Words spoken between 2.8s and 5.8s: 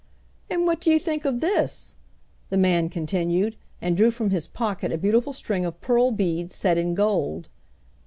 continued, and drew from his pocket a beautiful string of